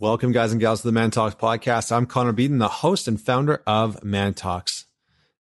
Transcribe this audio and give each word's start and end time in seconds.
Welcome, 0.00 0.32
guys 0.32 0.50
and 0.50 0.58
gals, 0.58 0.80
to 0.80 0.88
the 0.88 0.92
Man 0.92 1.10
Talks 1.10 1.34
podcast. 1.34 1.92
I'm 1.92 2.06
Connor 2.06 2.32
Beaton, 2.32 2.56
the 2.56 2.68
host 2.68 3.06
and 3.06 3.20
founder 3.20 3.62
of 3.66 4.02
Man 4.02 4.32
Talks. 4.32 4.86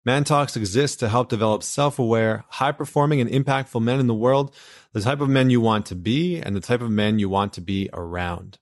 Man 0.03 0.25
Talks 0.25 0.57
exists 0.57 0.97
to 0.97 1.07
help 1.07 1.29
develop 1.29 1.63
self 1.63 1.97
aware, 1.97 2.43
high 2.49 2.73
performing, 2.73 3.21
and 3.21 3.29
impactful 3.29 3.81
men 3.81 4.01
in 4.01 4.07
the 4.07 4.13
world, 4.13 4.53
the 4.91 4.99
type 4.99 5.21
of 5.21 5.29
men 5.29 5.49
you 5.49 5.61
want 5.61 5.85
to 5.85 5.95
be, 5.95 6.41
and 6.41 6.57
the 6.57 6.59
type 6.59 6.81
of 6.81 6.91
men 6.91 7.19
you 7.19 7.29
want 7.29 7.53
to 7.53 7.61
be 7.61 7.89
around. 7.93 8.59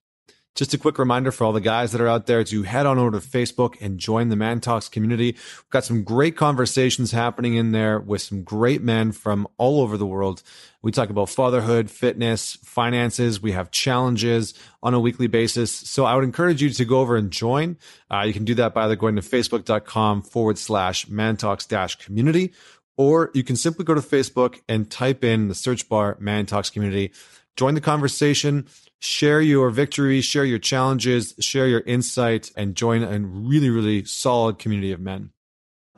Just 0.58 0.74
a 0.74 0.78
quick 0.80 0.98
reminder 0.98 1.32
for 1.32 1.44
all 1.44 1.54
the 1.54 1.62
guys 1.62 1.92
that 1.92 2.02
are 2.02 2.08
out 2.08 2.26
there 2.26 2.44
to 2.44 2.64
head 2.64 2.88
on 2.88 2.98
over 2.98 3.12
to 3.12 3.20
Facebook 3.20 3.80
and 3.80 4.00
join 4.00 4.30
the 4.30 4.36
Man 4.36 4.60
Talks 4.60 4.90
community. 4.90 5.34
We've 5.34 5.70
got 5.70 5.86
some 5.86 6.04
great 6.04 6.36
conversations 6.36 7.12
happening 7.12 7.54
in 7.54 7.74
there 7.74 8.00
with 8.00 8.24
some 8.24 8.42
great 8.42 8.82
men 8.82 9.12
from 9.12 9.48
all 9.60 9.82
over 9.82 9.98
the 9.98 10.08
world. 10.08 10.42
We 10.82 10.92
talk 10.92 11.12
about 11.12 11.30
fatherhood, 11.30 11.92
fitness, 11.92 12.58
finances. 12.64 13.40
We 13.40 13.52
have 13.52 13.70
challenges 13.70 14.56
on 14.82 14.96
a 14.96 15.00
weekly 15.00 15.28
basis. 15.28 15.72
So 15.72 16.06
I 16.06 16.16
would 16.16 16.24
encourage 16.24 16.60
you 16.60 16.72
to 16.72 16.86
go 16.86 17.02
over 17.02 17.16
and 17.16 17.30
join. 17.30 17.78
Uh, 18.10 18.24
you 18.26 18.34
can 18.34 18.44
do 18.44 18.56
that 18.56 18.74
by 18.74 18.86
either 18.86 18.96
going 18.96 19.16
to 19.16 19.22
facebook.com 19.22 20.24
forward 20.24 20.58
slash 20.58 21.06
mantalks 21.06 21.68
dash 21.68 21.98
community, 21.98 22.52
or 22.98 23.30
you 23.36 23.44
can 23.44 23.58
simply 23.58 23.86
go 23.86 23.94
to 23.94 24.02
Facebook 24.02 24.60
and 24.68 24.90
type 24.90 25.24
in 25.24 25.50
the 25.50 25.56
search 25.56 25.88
bar 25.88 26.18
Man 26.20 26.48
Talks 26.48 26.72
community. 26.72 27.12
Join 27.56 27.76
the 27.76 27.82
conversation 27.82 28.68
share 29.00 29.42
your 29.42 29.70
victories, 29.70 30.26
share 30.26 30.46
your 30.46 30.60
challenges, 30.60 31.34
share 31.40 31.68
your 31.68 31.82
insight, 31.82 32.52
and 32.56 32.76
join 32.76 33.04
a 33.04 33.20
really, 33.20 33.70
really 33.70 34.06
solid 34.06 34.60
community 34.60 34.92
of 34.92 35.00
men. 35.00 35.32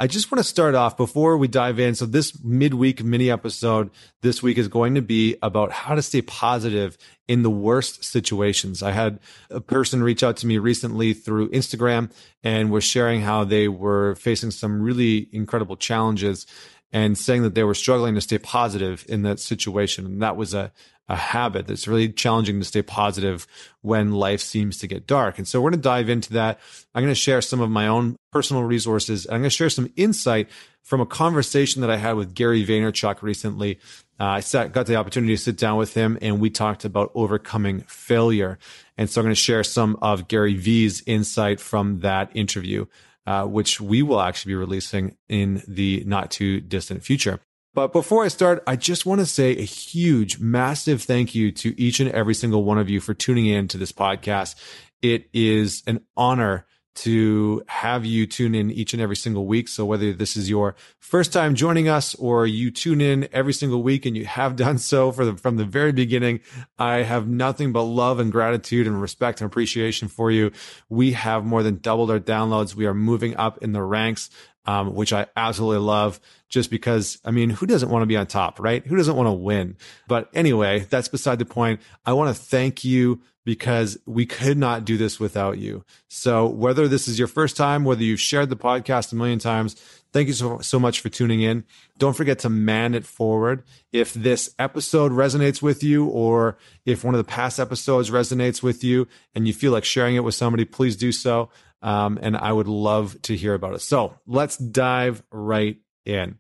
I 0.01 0.07
just 0.07 0.31
want 0.31 0.39
to 0.39 0.49
start 0.49 0.75
off 0.75 0.95
before 0.95 1.37
we 1.37 1.49
dive 1.49 1.77
in. 1.77 1.93
So 1.93 2.05
this 2.05 2.41
midweek 2.41 3.03
mini 3.03 3.29
episode 3.29 3.89
this 4.21 4.41
week 4.41 4.57
is 4.57 4.69
going 4.69 4.95
to 4.95 5.01
be 5.01 5.35
about 5.41 5.73
how 5.73 5.93
to 5.93 6.01
stay 6.01 6.21
positive 6.21 6.97
in 7.27 7.43
the 7.43 7.49
worst 7.49 8.05
situations. 8.05 8.81
I 8.81 8.91
had 8.91 9.19
a 9.49 9.59
person 9.59 10.01
reach 10.01 10.23
out 10.23 10.37
to 10.37 10.47
me 10.47 10.57
recently 10.57 11.11
through 11.11 11.49
Instagram 11.49 12.13
and 12.43 12.71
was 12.71 12.85
sharing 12.85 13.19
how 13.19 13.43
they 13.43 13.67
were 13.67 14.15
facing 14.15 14.51
some 14.51 14.81
really 14.81 15.27
incredible 15.33 15.75
challenges 15.75 16.45
and 16.91 17.17
saying 17.17 17.43
that 17.43 17.55
they 17.55 17.63
were 17.63 17.73
struggling 17.73 18.15
to 18.15 18.21
stay 18.21 18.37
positive 18.37 19.05
in 19.07 19.21
that 19.23 19.39
situation. 19.39 20.05
And 20.05 20.21
that 20.21 20.35
was 20.35 20.53
a, 20.53 20.71
a 21.07 21.15
habit 21.15 21.67
that's 21.67 21.87
really 21.87 22.09
challenging 22.09 22.59
to 22.59 22.65
stay 22.65 22.81
positive 22.81 23.47
when 23.81 24.11
life 24.11 24.41
seems 24.41 24.77
to 24.79 24.87
get 24.87 25.07
dark. 25.07 25.37
And 25.37 25.47
so 25.47 25.59
we're 25.59 25.71
going 25.71 25.81
to 25.81 25.83
dive 25.83 26.09
into 26.09 26.33
that. 26.33 26.59
I'm 26.93 27.03
going 27.03 27.11
to 27.11 27.15
share 27.15 27.41
some 27.41 27.61
of 27.61 27.69
my 27.69 27.87
own 27.87 28.15
personal 28.31 28.63
resources. 28.63 29.25
I'm 29.25 29.41
going 29.41 29.43
to 29.43 29.49
share 29.49 29.69
some 29.69 29.91
insight 29.95 30.49
from 30.83 31.01
a 31.01 31.05
conversation 31.05 31.81
that 31.81 31.89
I 31.91 31.97
had 31.97 32.13
with 32.13 32.33
Gary 32.33 32.65
Vaynerchuk 32.65 33.21
recently. 33.21 33.79
Uh, 34.19 34.25
I 34.25 34.39
sat, 34.39 34.71
got 34.71 34.85
the 34.85 34.95
opportunity 34.95 35.33
to 35.33 35.41
sit 35.41 35.57
down 35.57 35.77
with 35.77 35.93
him 35.93 36.17
and 36.21 36.39
we 36.39 36.49
talked 36.49 36.85
about 36.85 37.11
overcoming 37.15 37.81
failure. 37.81 38.59
And 38.97 39.09
so 39.09 39.21
I'm 39.21 39.25
going 39.25 39.31
to 39.31 39.39
share 39.39 39.63
some 39.63 39.97
of 40.01 40.27
Gary 40.27 40.55
V's 40.55 41.03
insight 41.05 41.59
from 41.59 41.99
that 41.99 42.31
interview, 42.35 42.85
uh, 43.29 43.45
which 43.45 43.79
we 43.79 44.01
will 44.01 44.19
actually 44.19 44.49
be 44.49 44.55
releasing 44.55 45.15
in 45.27 45.61
the 45.67 46.03
not 46.07 46.31
too 46.31 46.59
distant 46.61 47.03
future. 47.03 47.39
But 47.75 47.93
before 47.93 48.25
I 48.25 48.27
start, 48.27 48.63
I 48.65 48.75
just 48.75 49.05
want 49.05 49.19
to 49.19 49.27
say 49.27 49.51
a 49.51 49.61
huge, 49.61 50.39
massive 50.39 51.03
thank 51.03 51.35
you 51.35 51.51
to 51.51 51.79
each 51.79 51.99
and 51.99 52.09
every 52.09 52.33
single 52.33 52.63
one 52.63 52.79
of 52.79 52.89
you 52.89 52.99
for 52.99 53.13
tuning 53.13 53.45
in 53.45 53.67
to 53.67 53.77
this 53.77 53.91
podcast. 53.91 54.55
It 55.03 55.29
is 55.31 55.83
an 55.85 55.99
honor 56.17 56.65
to 56.99 57.63
have 57.67 58.05
you 58.05 58.27
tune 58.27 58.53
in 58.53 58.69
each 58.71 58.93
and 58.93 59.01
every 59.01 59.15
single 59.15 59.45
week. 59.45 59.67
So 59.69 59.85
whether 59.85 60.11
this 60.11 60.35
is 60.35 60.49
your 60.49 60.75
first 60.99 61.31
time 61.31 61.55
joining 61.55 61.87
us 61.87 62.13
or 62.15 62.45
you 62.45 62.71
tune 62.71 62.99
in 62.99 63.29
every 63.31 63.53
single 63.53 63.81
week 63.81 64.05
and 64.05 64.17
you 64.17 64.25
have 64.25 64.55
done 64.57 64.77
so 64.77 65.11
the, 65.11 65.37
from 65.37 65.55
the 65.55 65.65
very 65.65 65.91
beginning, 65.91 66.41
I 66.77 67.03
have 67.03 67.27
nothing 67.27 67.71
but 67.71 67.83
love 67.83 68.19
and 68.19 68.31
gratitude 68.31 68.85
and 68.85 69.01
respect 69.01 69.39
and 69.39 69.49
appreciation 69.49 70.07
for 70.07 70.29
you. 70.29 70.51
We 70.89 71.13
have 71.13 71.45
more 71.45 71.63
than 71.63 71.77
doubled 71.77 72.11
our 72.11 72.19
downloads. 72.19 72.75
We 72.75 72.85
are 72.85 72.93
moving 72.93 73.35
up 73.37 73.59
in 73.59 73.71
the 73.71 73.81
ranks 73.81 74.29
um, 74.65 74.93
which 74.93 75.13
I 75.13 75.25
absolutely 75.35 75.83
love 75.83 76.19
just 76.47 76.69
because, 76.69 77.19
I 77.25 77.31
mean, 77.31 77.49
who 77.49 77.65
doesn't 77.65 77.89
want 77.89 78.03
to 78.03 78.07
be 78.07 78.17
on 78.17 78.27
top, 78.27 78.59
right? 78.59 78.85
Who 78.85 78.95
doesn't 78.95 79.15
want 79.15 79.25
to 79.25 79.33
win? 79.33 79.77
But 80.07 80.29
anyway, 80.33 80.81
that's 80.81 81.07
beside 81.07 81.39
the 81.39 81.45
point. 81.45 81.81
I 82.05 82.13
want 82.13 82.35
to 82.35 82.39
thank 82.39 82.83
you 82.83 83.21
because 83.49 83.97
we 84.05 84.27
could 84.27 84.59
not 84.59 84.85
do 84.85 84.95
this 84.95 85.19
without 85.19 85.57
you. 85.57 85.83
So 86.07 86.45
whether 86.45 86.87
this 86.87 87.07
is 87.07 87.17
your 87.17 87.27
first 87.27 87.57
time, 87.57 87.83
whether 87.83 88.03
you've 88.03 88.19
shared 88.19 88.51
the 88.51 88.55
podcast 88.55 89.11
a 89.11 89.15
million 89.15 89.39
times, 89.39 89.73
thank 90.13 90.27
you 90.27 90.35
so, 90.35 90.59
so 90.59 90.79
much 90.79 90.99
for 90.99 91.09
tuning 91.09 91.41
in. 91.41 91.63
Don't 91.97 92.15
forget 92.15 92.37
to 92.39 92.49
man 92.49 92.93
it 92.93 93.07
forward. 93.07 93.63
If 93.91 94.13
this 94.13 94.53
episode 94.59 95.11
resonates 95.11 95.63
with 95.63 95.81
you 95.81 96.05
or 96.05 96.59
if 96.85 97.03
one 97.03 97.15
of 97.15 97.17
the 97.17 97.23
past 97.23 97.59
episodes 97.59 98.11
resonates 98.11 98.61
with 98.61 98.83
you 98.83 99.07
and 99.33 99.47
you 99.47 99.53
feel 99.55 99.71
like 99.71 99.83
sharing 99.83 100.15
it 100.15 100.23
with 100.23 100.35
somebody, 100.35 100.63
please 100.63 100.95
do 100.95 101.11
so. 101.11 101.49
Um, 101.81 102.19
and 102.21 102.37
I 102.37 102.53
would 102.53 102.67
love 102.67 103.19
to 103.23 103.35
hear 103.35 103.55
about 103.55 103.73
it. 103.73 103.81
So 103.81 104.13
let's 104.27 104.57
dive 104.57 105.23
right 105.31 105.77
in. 106.05 106.37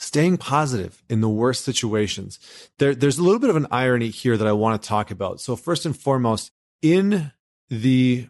Staying 0.00 0.38
positive 0.38 1.02
in 1.10 1.20
the 1.20 1.28
worst 1.28 1.62
situations. 1.62 2.38
There, 2.78 2.94
there's 2.94 3.18
a 3.18 3.22
little 3.22 3.38
bit 3.38 3.50
of 3.50 3.56
an 3.56 3.66
irony 3.70 4.08
here 4.08 4.38
that 4.38 4.46
I 4.46 4.52
want 4.52 4.80
to 4.80 4.88
talk 4.88 5.10
about. 5.10 5.42
So 5.42 5.56
first 5.56 5.84
and 5.84 5.94
foremost, 5.94 6.52
in 6.80 7.32
the 7.68 8.26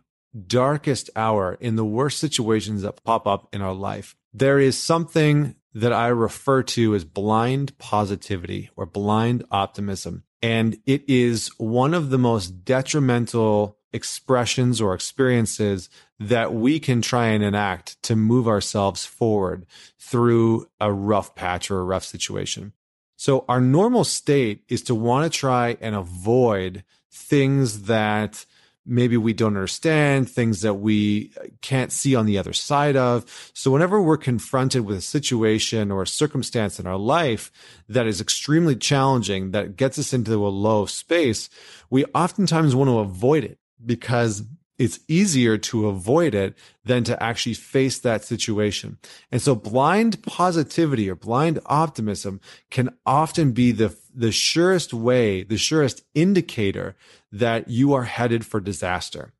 darkest 0.49 1.11
hour, 1.15 1.57
in 1.61 1.77
the 1.77 1.85
worst 1.85 2.19
situations 2.19 2.83
that 2.83 3.05
pop 3.05 3.25
up 3.25 3.49
in 3.53 3.63
our 3.63 3.73
life, 3.73 4.17
there 4.35 4.59
is 4.59 4.77
something 4.77 5.55
that 5.73 5.93
I 5.93 6.09
refer 6.09 6.65
to 6.65 6.97
as 6.97 7.05
blind 7.05 7.79
positivity 7.79 8.71
or 8.75 8.85
blind 8.85 9.45
optimism. 9.53 10.25
And 10.43 10.77
it 10.87 11.09
is 11.09 11.49
one 11.57 11.95
of 11.95 12.11
the 12.11 12.19
most 12.19 12.65
detrimental 12.65 13.79
expressions 13.93 14.81
or 14.81 14.95
experiences 14.95 15.89
that 16.19 16.53
we 16.53 16.79
can 16.79 17.03
try 17.03 17.29
and 17.29 17.43
enact 17.43 18.01
to 18.03 18.17
move 18.17 18.47
ourselves 18.47 19.05
forward 19.07 19.67
through 19.99 20.69
a 20.81 20.93
rough 20.93 21.35
patch 21.35 21.71
or 21.71 21.81
a 21.81 21.85
rough 21.85 22.05
situation. 22.05 22.73
So 23.17 23.45
our 23.49 23.61
normal 23.61 24.05
state 24.05 24.65
is 24.69 24.83
to 24.85 24.95
want 24.95 25.31
to 25.31 25.39
try 25.39 25.77
and 25.81 25.95
avoid 25.95 26.85
things 27.11 27.83
that 27.83 28.45
maybe 28.87 29.17
we 29.17 29.33
don't 29.33 29.57
understand, 29.57 30.29
things 30.29 30.63
that 30.63 30.75
we 30.75 31.33
can't 31.61 31.93
see 31.93 32.17
on 32.17 32.27
the 32.27 32.39
other 32.39 32.53
side 32.53 32.97
of. 32.97 33.51
So 33.55 33.71
whenever 33.71 34.03
we're 34.03 34.17
confronted 34.17 34.85
with 34.85 34.97
a 34.99 35.03
situation 35.03 35.91
or 35.91 36.03
a 36.03 36.09
circumstance 36.09 36.81
in 36.81 36.87
our 36.87 36.97
life 36.97 37.53
that 37.89 38.07
is 38.07 38.21
extremely 38.21 38.75
challenging, 38.75 39.53
that 39.53 39.77
gets 39.77 39.99
us 39.99 40.13
into 40.13 40.47
a 40.47 40.49
low 40.49 40.87
space, 40.87 41.49
we 41.89 42.05
oftentimes 42.15 42.75
want 42.75 42.89
to 42.89 42.99
avoid 42.99 43.45
it 43.45 43.60
because 43.85 44.45
it's 44.81 44.99
easier 45.09 45.59
to 45.59 45.89
avoid 45.89 46.35
it 46.35 46.57
than 46.87 47.05
to 47.05 47.23
actually 47.23 47.53
face 47.53 47.99
that 47.99 48.25
situation. 48.25 48.97
And 49.31 49.43
so 49.43 49.55
blind 49.55 50.23
positivity 50.23 51.11
or 51.11 51.15
blind 51.15 51.59
optimism 51.67 52.41
can 52.71 52.97
often 53.05 53.53
be 53.53 53.73
the, 53.73 53.95
the 54.15 54.33
surest 54.33 54.95
way, 54.95 55.43
the 55.43 55.59
surest 55.59 56.03
indicator 56.15 56.97
that 57.31 57.69
you 57.69 57.93
are 57.93 58.05
headed 58.05 58.47
for 58.47 58.59
disaster. 58.59 59.35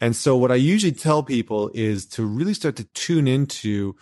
And 0.00 0.16
so 0.16 0.34
what 0.34 0.50
I 0.50 0.56
usually 0.56 0.92
tell 0.92 1.22
people 1.22 1.70
is 1.74 2.06
to 2.06 2.24
really 2.24 2.54
start 2.54 2.76
to 2.76 2.84
tune 2.94 3.28
into, 3.28 3.96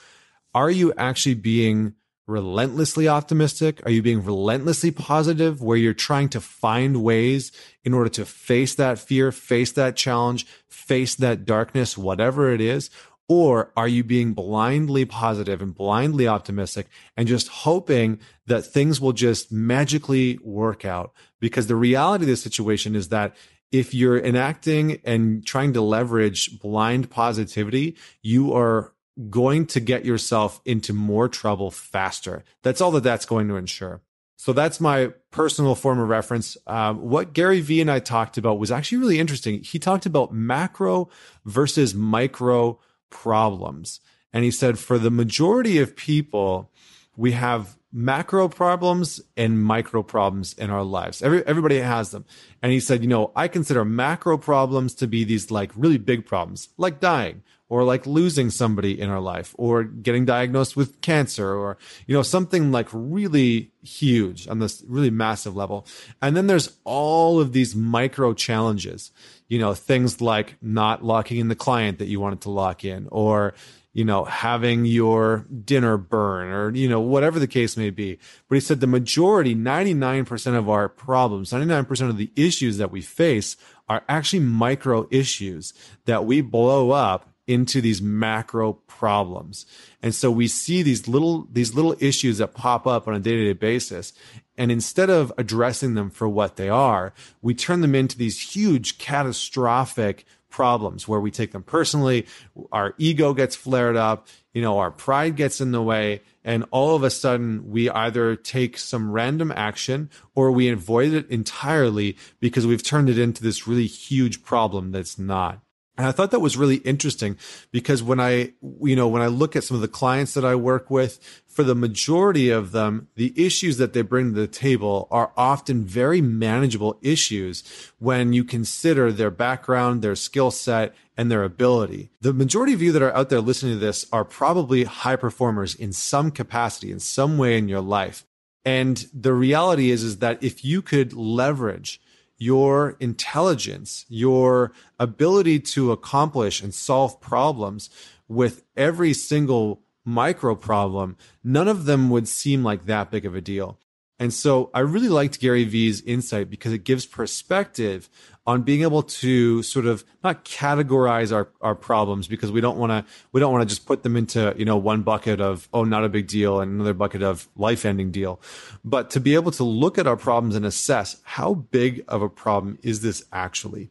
are 0.55 0.71
you 0.71 0.93
actually 0.97 1.35
being 1.35 1.95
relentlessly 2.27 3.09
optimistic? 3.09 3.83
Are 3.85 3.91
you 3.91 4.03
being 4.03 4.25
relentlessly 4.25 4.91
positive 4.91 5.63
where 5.63 5.77
you're 5.77 5.95
trying 5.95 6.29
to 6.31 6.41
find 6.41 7.03
ways 7.03 7.53
in 7.85 7.93
order 7.93 8.11
to 8.11 8.25
face 8.25 8.75
that 8.77 8.99
fear, 8.99 9.31
face 9.33 9.73
that 9.73 9.97
challenge, 9.97 10.47
face 10.69 11.15
that 11.17 11.45
darkness, 11.45 11.99
whatever 11.99 12.53
it 12.53 12.61
is? 12.61 12.91
Or 13.29 13.73
are 13.77 13.89
you 13.89 14.05
being 14.05 14.35
blindly 14.35 15.07
positive 15.07 15.63
and 15.63 15.75
blindly 15.75 16.29
optimistic 16.29 16.89
and 17.17 17.27
just 17.27 17.49
hoping 17.49 18.21
that 18.47 18.63
things 18.63 19.01
will 19.01 19.15
just 19.15 19.51
magically 19.51 20.39
work 20.43 20.85
out? 20.85 21.13
Because 21.41 21.67
the 21.67 21.77
reality 21.77 22.25
of 22.25 22.29
the 22.29 22.37
situation 22.37 22.95
is 22.95 23.09
that 23.09 23.35
if 23.73 23.93
you're 23.93 24.19
enacting 24.19 25.01
and 25.05 25.45
trying 25.45 25.73
to 25.73 25.81
leverage 25.81 26.61
blind 26.61 27.11
positivity, 27.11 27.97
you 28.23 28.53
are 28.53 28.94
going 29.31 29.67
to 29.67 29.81
get 29.81 30.05
yourself 30.05 30.61
into 30.65 30.93
more 30.93 31.29
trouble 31.29 31.71
faster. 31.71 32.45
That's 32.63 32.81
all 32.81 32.91
that 32.93 33.03
that's 33.03 33.27
going 33.27 33.49
to 33.49 33.57
ensure. 33.57 34.03
So 34.37 34.53
that's 34.53 34.81
my 34.81 35.13
personal 35.31 35.75
form 35.75 36.01
of 36.01 36.09
reference. 36.09 36.57
Um, 36.67 37.09
what 37.09 37.33
Gary 37.33 37.61
Vee 37.61 37.81
and 37.81 37.91
I 37.91 38.01
talked 38.01 38.37
about 38.37 38.59
was 38.59 38.71
actually 38.71 38.99
really 38.99 39.19
interesting. 39.19 39.63
He 39.63 39.79
talked 39.79 40.07
about 40.07 40.35
macro 40.35 41.09
versus 41.45 41.95
micro 41.95 42.81
problems. 43.11 44.01
And 44.33 44.45
he 44.45 44.51
said 44.51 44.79
for 44.79 44.99
the 44.99 45.11
majority 45.11 45.79
of 45.79 45.97
people, 45.97 46.71
we 47.17 47.33
have 47.33 47.79
macro 47.97 48.49
problems 48.49 49.21
and 49.37 49.63
micro 49.63 50.03
problems 50.03 50.53
in 50.55 50.69
our 50.69 50.83
lives. 50.83 51.23
Every, 51.23 51.47
everybody 51.47 51.79
has 51.79 52.11
them. 52.11 52.25
And 52.61 52.73
he 52.73 52.81
said, 52.81 53.03
you 53.03 53.09
know, 53.09 53.31
I 53.37 53.47
consider 53.47 53.85
macro 53.85 54.37
problems 54.37 54.95
to 54.97 55.07
be 55.07 55.23
these 55.23 55.53
like 55.53 55.71
really 55.77 55.99
big 55.99 56.27
problems, 56.27 56.71
like 56.77 56.99
dying 56.99 57.45
or 57.69 57.85
like 57.85 58.05
losing 58.05 58.51
somebody 58.51 59.01
in 59.01 59.11
our 59.11 59.21
life 59.21 59.55
or 59.57 59.85
getting 59.85 60.25
diagnosed 60.25 60.77
with 60.77 61.01
cancer 61.03 61.55
or, 61.55 61.79
you 62.09 62.15
know, 62.15 62.23
something 62.23 62.73
like 62.73 62.89
really 62.93 63.71
huge 63.85 64.49
on 64.49 64.59
this 64.59 64.83
really 64.89 65.11
massive 65.11 65.55
level. 65.55 65.87
And 66.21 66.37
then 66.37 66.49
there's 66.49 66.77
all 66.83 67.39
of 67.39 67.53
these 67.53 67.77
micro 67.77 68.35
challenges. 68.35 69.13
you 69.49 69.59
know, 69.59 69.73
things 69.73 70.21
like 70.21 70.57
not 70.61 71.05
locking 71.05 71.39
in 71.39 71.49
the 71.49 71.55
client 71.55 71.99
that 72.01 72.09
you 72.09 72.19
wanted 72.19 72.41
to 72.41 72.51
lock 72.51 72.85
in 72.85 73.07
or, 73.13 73.55
you 73.95 74.05
know, 74.05 74.25
having 74.25 74.85
your 74.85 75.47
dinner 75.65 75.97
burn 75.97 76.49
or, 76.49 76.75
you 76.75 76.89
know, 76.89 77.01
whatever 77.01 77.39
the 77.39 77.47
case 77.47 77.77
may 77.77 77.91
be. 77.91 78.19
But 78.49 78.57
he 78.57 78.61
said 78.61 78.81
the 78.81 78.87
majority, 78.87 79.55
99% 79.55 80.59
of 80.59 80.69
our 80.69 80.89
problems, 80.89 81.51
99% 81.51 82.11
of 82.11 82.19
the 82.19 82.31
issues 82.37 82.77
that 82.79 82.91
we 82.91 83.01
face 83.01 83.57
are 83.89 84.03
actually 84.09 84.41
micro 84.41 85.07
issues 85.11 85.73
that 86.05 86.27
we 86.27 86.41
blow 86.41 86.91
up 86.91 87.31
into 87.47 87.81
these 87.81 88.03
macro 88.03 88.73
problems. 88.73 89.65
And 90.03 90.15
so 90.15 90.31
we 90.31 90.49
see 90.49 90.83
these 90.83 91.07
little 91.07 91.47
these 91.53 91.75
little 91.75 91.95
issues 92.01 92.39
that 92.39 92.55
pop 92.55 92.87
up 92.87 93.07
on 93.07 93.15
a 93.15 93.21
day-to-day 93.21 93.53
basis 93.53 94.15
and 94.57 94.71
instead 94.71 95.11
of 95.11 95.33
addressing 95.37 95.95
them 95.95 96.11
for 96.11 96.29
what 96.29 96.57
they 96.57 96.69
are, 96.69 97.13
we 97.43 97.55
turn 97.55 97.81
them 97.81 97.95
into 97.95 98.17
these 98.17 98.55
huge 98.55 98.99
catastrophic 98.99 100.25
problems 100.55 101.09
where 101.09 101.19
we 101.19 101.33
take 101.33 101.51
them 101.51 101.65
personally, 101.65 102.27
our 102.71 102.95
ego 102.97 103.35
gets 103.35 103.57
flared 103.57 103.97
up, 103.97 104.29
you 104.53 104.63
know, 104.63 104.79
our 104.79 104.93
pride 104.93 105.35
gets 105.35 105.61
in 105.61 105.73
the 105.73 105.83
way, 105.83 106.23
and 106.45 106.65
all 106.71 106.95
of 106.95 107.03
a 107.03 107.11
sudden 107.11 107.69
we 107.69 107.91
either 107.91 108.37
take 108.37 108.79
some 108.79 109.11
random 109.11 109.53
action 109.57 110.09
or 110.37 110.53
we 110.53 110.69
avoid 110.69 111.13
it 111.13 111.29
entirely 111.29 112.17
because 112.39 112.69
we've 112.69 112.85
turned 112.85 113.11
it 113.11 113.19
into 113.19 113.43
this 113.43 113.67
really 113.67 113.89
huge 113.89 114.45
problem 114.45 114.93
that's 114.93 115.19
not. 115.19 115.64
And 115.97 116.07
I 116.09 116.13
thought 116.13 116.33
that 116.33 116.41
was 116.41 116.57
really 116.57 116.77
interesting 116.79 117.37
because 117.71 118.03
when 118.03 118.19
I, 118.19 118.53
you 118.83 118.97
know, 118.97 119.07
when 119.07 119.23
I 119.23 119.29
look 119.29 119.55
at 119.55 119.63
some 119.63 119.77
of 119.77 119.81
the 119.81 119.89
clients 119.89 120.35
that 120.35 120.45
I 120.45 120.57
work 120.57 120.91
with, 120.91 121.43
for 121.47 121.63
the 121.63 121.77
majority 121.77 122.51
of 122.51 122.73
them, 122.73 123.07
the 123.15 123.33
issues 123.37 123.79
that 123.79 123.93
they 123.93 124.03
bring 124.03 124.35
to 124.35 124.41
the 124.41 124.49
table 124.49 125.07
are 125.13 125.31
often 125.37 125.85
very 125.85 126.21
manageable 126.21 126.99
issues 127.01 127.63
when 128.01 128.33
you 128.33 128.43
consider 128.43 129.13
their 129.13 129.31
background, 129.31 130.03
their 130.03 130.17
skill 130.17 130.51
set, 130.51 130.95
and 131.17 131.31
their 131.31 131.45
ability. 131.45 132.11
The 132.21 132.33
majority 132.33 132.73
of 132.73 132.83
you 132.83 132.91
that 132.91 133.03
are 133.03 133.15
out 133.15 133.31
there 133.31 133.41
listening 133.41 133.75
to 133.75 133.79
this 133.79 134.05
are 134.13 134.25
probably 134.25 134.83
high 134.83 135.15
performers 135.15 135.77
in 135.77 135.93
some 135.93 136.33
capacity, 136.33 136.91
in 136.91 136.99
some 136.99 137.39
way 137.39 137.57
in 137.57 137.69
your 137.69 137.81
life. 137.81 138.27
And 138.65 139.07
the 139.15 139.33
reality 139.33 139.91
is, 139.93 140.03
is 140.03 140.19
that 140.19 140.43
if 140.43 140.65
you 140.65 140.83
could 140.83 141.13
leverage 141.13 142.01
your 142.39 142.97
intelligence, 143.01 144.05
your 144.09 144.73
ability 144.99 145.61
to 145.61 145.93
accomplish 145.93 146.63
and 146.63 146.75
solve 146.75 147.21
problems 147.21 147.91
with 148.29 148.65
every 148.77 149.13
single 149.13 149.83
micro 150.05 150.55
problem, 150.55 151.17
none 151.43 151.69
of 151.69 151.85
them 151.85 152.11
would 152.11 152.29
seem 152.29 152.63
like 152.63 152.87
that 152.87 153.11
big 153.11 153.25
of 153.25 153.35
a 153.35 153.41
deal. 153.41 153.79
And 154.19 154.33
so 154.33 154.71
I 154.73 154.81
really 154.81 155.09
liked 155.09 155.41
Gary 155.41 155.65
Vee's 155.65 156.01
insight 156.03 156.49
because 156.49 156.73
it 156.73 156.85
gives 156.85 157.05
perspective 157.05 158.09
on 158.47 158.63
being 158.63 158.83
able 158.83 159.03
to 159.03 159.63
sort 159.63 159.87
of 159.87 160.05
not 160.23 160.45
categorize 160.45 161.33
our, 161.33 161.49
our 161.61 161.75
problems 161.75 162.29
because 162.29 162.53
we 162.53 162.61
don't 162.61 162.79
want 162.79 162.91
to 162.91 163.05
we 163.33 163.41
don't 163.41 163.53
want 163.53 163.69
to 163.69 163.75
just 163.75 163.87
put 163.87 164.03
them 164.03 164.17
into 164.17 164.55
you 164.57 164.65
know 164.65 164.77
one 164.77 165.03
bucket 165.03 165.41
of 165.41 165.69
oh 165.73 165.83
not 165.83 166.05
a 166.05 166.09
big 166.09 166.29
deal 166.29 166.61
and 166.61 166.73
another 166.73 166.95
bucket 166.95 167.23
of 167.23 167.49
life 167.57 167.85
ending 167.85 168.13
deal. 168.13 168.41
But 168.85 169.11
to 169.11 169.21
be 169.21 169.35
able 169.35 169.51
to 169.53 169.65
look 169.65 169.99
at 169.99 170.07
our 170.07 170.17
problems 170.17 170.55
and 170.55 170.65
assess 170.65 171.21
how 171.25 171.55
big 171.55 172.05
of 172.07 172.23
a 172.23 172.29
problem 172.29 172.79
is 172.83 173.01
this 173.01 173.25
actually? 173.33 173.91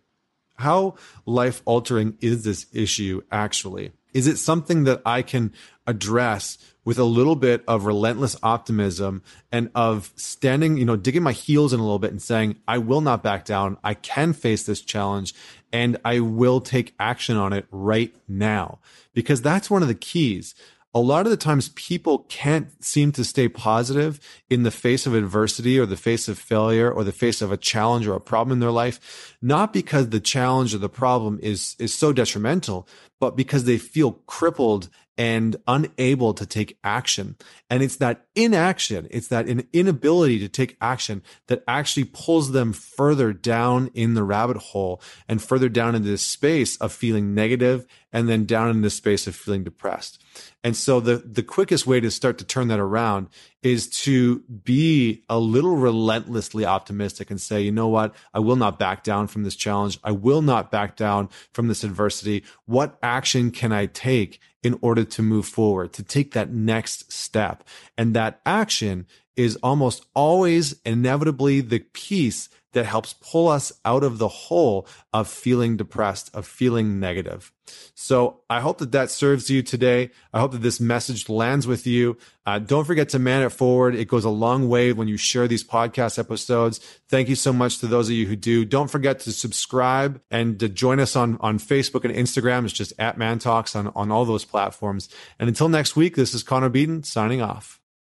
How 0.56 0.96
life 1.26 1.62
altering 1.66 2.18
is 2.22 2.46
this 2.46 2.68
issue 2.72 3.24
actually 3.32 3.92
is 4.14 4.28
it 4.28 4.38
something 4.38 4.84
that 4.84 5.02
I 5.06 5.22
can 5.22 5.52
address 5.88 6.58
with 6.86 7.00
a 7.00 7.04
little 7.04 7.36
bit 7.36 7.64
of 7.68 7.86
relentless 7.86 8.36
optimism 8.44 9.24
and 9.52 9.70
of 9.74 10.12
standing, 10.16 10.78
you 10.78 10.86
know, 10.86 10.96
digging 10.96 11.24
my 11.24 11.32
heels 11.32 11.74
in 11.74 11.80
a 11.80 11.84
little 11.84 12.00
bit 12.00 12.12
and 12.12 12.22
saying, 12.22 12.58
I 12.68 12.78
will 12.78 13.02
not 13.02 13.24
back 13.24 13.46
down. 13.46 13.78
I 13.84 13.94
can 13.94 14.34
face 14.34 14.64
this 14.64 14.82
challenge 14.82 15.34
and 15.72 15.98
I 16.04 16.20
will 16.20 16.62
take 16.62 16.94
action 17.00 17.38
on 17.38 17.54
it 17.54 17.66
right 17.72 18.14
now. 18.28 18.80
Because 19.14 19.42
that's 19.42 19.70
one 19.70 19.82
of 19.82 19.88
the 19.88 19.96
keys 19.96 20.56
a 20.94 21.00
lot 21.00 21.26
of 21.26 21.32
the 21.32 21.38
times 21.38 21.70
people 21.70 22.20
can't 22.30 22.84
seem 22.84 23.12
to 23.14 23.24
stay 23.24 23.50
positive 23.50 24.20
in 24.50 24.64
the 24.64 24.72
face 24.72 25.08
of 25.08 25.16
adversity 25.16 25.80
or 25.80 25.88
the 25.88 25.98
face 25.98 26.28
of 26.28 26.38
failure 26.38 26.92
or 26.92 27.04
the 27.04 27.12
face 27.12 27.42
of 27.42 27.52
a 27.52 27.58
challenge 27.58 28.06
or 28.06 28.16
a 28.16 28.22
problem 28.22 28.54
in 28.54 28.60
their 28.60 28.72
life, 28.72 29.36
not 29.42 29.74
because 29.74 30.10
the 30.10 30.20
challenge 30.20 30.76
or 30.76 30.78
the 30.78 30.90
problem 30.90 31.40
is, 31.42 31.76
is 31.80 31.94
so 31.94 32.14
detrimental, 32.14 32.88
but 33.20 33.36
because 33.36 33.64
they 33.64 33.78
feel 33.78 34.12
crippled 34.28 34.90
and 35.18 35.56
unable 35.68 36.34
to 36.34 36.46
take 36.46 36.78
action. 36.84 37.36
And 37.70 37.84
it's 37.84 37.98
that 37.98 38.26
inaction, 38.36 39.08
it's 39.12 39.28
that 39.28 39.48
an 39.48 39.68
inability 39.72 40.40
to 40.40 40.50
take 40.50 40.78
action 40.82 41.22
that 41.48 41.64
actually 41.68 42.06
pulls 42.06 42.52
them 42.52 42.74
further 42.74 43.32
down 43.34 43.92
in 43.94 44.16
the 44.16 44.24
rabbit 44.24 44.58
hole 44.58 45.02
and 45.28 45.42
further 45.42 45.70
down 45.70 45.96
into 45.96 46.10
this 46.10 46.26
space 46.26 46.78
of 46.78 46.92
feeling 46.92 47.36
negative 47.36 47.86
and 48.12 48.30
then 48.30 48.46
down 48.46 48.70
in 48.70 48.82
this 48.82 48.96
space 48.96 49.28
of 49.28 49.36
feeling 49.36 49.64
depressed. 49.64 50.24
And 50.64 50.76
so 50.76 51.00
the, 51.00 51.18
the 51.18 51.44
quickest 51.44 51.86
way 51.86 52.00
to 52.00 52.10
start 52.10 52.38
to 52.38 52.46
turn 52.46 52.68
that 52.70 52.80
around 52.80 53.28
is 53.62 53.88
to 53.88 54.40
be 54.40 55.24
a 55.30 55.40
little 55.40 55.76
relentlessly 55.76 56.66
optimistic 56.66 57.30
and 57.30 57.40
say, 57.40 57.62
you 57.62 57.72
know 57.72 57.88
what? 57.88 58.14
I 58.34 58.40
will 58.40 58.56
not 58.56 58.80
back 58.80 59.04
down 59.04 59.28
from 59.28 59.44
this 59.44 59.56
challenge. 59.56 60.00
I 60.04 60.12
will 60.12 60.42
not 60.42 60.72
back 60.72 60.96
down 60.96 61.30
from 61.52 61.68
this 61.68 61.84
adversity. 61.84 62.44
What 62.66 62.98
action 63.02 63.52
can 63.52 63.72
I 63.72 63.88
take 63.88 64.40
in 64.64 64.78
order 64.82 65.04
to 65.04 65.22
move 65.22 65.46
forward, 65.46 65.94
to 65.94 66.04
take 66.04 66.32
that 66.34 66.52
next 66.52 67.12
step? 67.12 67.64
And 67.98 68.16
that 68.16 68.42
action 68.46 69.06
is 69.36 69.58
almost 69.58 70.06
always 70.14 70.76
inevitably 70.86 71.62
the 71.62 71.80
piece 71.80 72.50
that 72.74 72.86
helps 72.86 73.14
pull 73.14 73.48
us 73.48 73.72
out 73.86 74.04
of 74.04 74.18
the 74.18 74.28
hole 74.28 74.88
of 75.14 75.28
feeling 75.28 75.78
depressed, 75.78 76.30
of 76.36 76.46
feeling 76.46 77.00
negative. 77.00 77.52
So 77.96 78.42
I 78.50 78.60
hope 78.60 78.80
that 78.80 78.92
that 78.92 79.10
serves 79.10 79.50
you 79.50 79.64
today. 79.64 80.12
I 80.34 80.40
hope 80.40 80.52
that 80.52 80.62
this 80.62 80.80
message 80.80 81.30
lands 81.30 81.66
with 81.66 81.88
you. 81.88 82.18
Uh, 82.46 82.60
don't 82.60 82.86
forget 82.86 83.10
to 83.10 83.20
man 83.20 83.42
it 83.44 83.50
forward. 83.50 83.96
It 83.96 84.08
goes 84.08 84.26
a 84.26 84.30
long 84.30 84.68
way 84.68 84.92
when 84.92 85.08
you 85.08 85.16
share 85.16 85.48
these 85.48 85.64
podcast 85.64 86.20
episodes. 86.20 86.80
Thank 87.08 87.30
you 87.30 87.36
so 87.36 87.54
much 87.54 87.78
to 87.80 87.88
those 87.88 88.10
of 88.10 88.16
you 88.16 88.28
who 88.28 88.36
do. 88.36 88.66
Don't 88.66 88.92
forget 88.92 89.20
to 89.22 89.32
subscribe 89.32 90.22
and 90.30 90.60
to 90.60 90.68
join 90.68 91.00
us 91.00 91.16
on, 91.16 91.38
on 91.40 91.58
Facebook 91.58 92.04
and 92.04 92.14
Instagram. 92.14 92.66
It's 92.66 92.74
just 92.74 92.94
at 93.00 93.18
Man 93.18 93.40
Talks 93.40 93.76
on, 93.76 93.88
on 93.96 94.12
all 94.12 94.26
those 94.26 94.46
platforms. 94.46 95.08
And 95.40 95.48
until 95.48 95.70
next 95.70 95.96
week, 95.96 96.16
this 96.16 96.34
is 96.34 96.44
Connor 96.44 96.70
Beaton 96.70 97.04
signing 97.04 97.42
off. 97.42 97.80